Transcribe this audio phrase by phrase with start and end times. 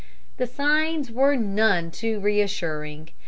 [0.37, 3.11] The signs were none too reassuring.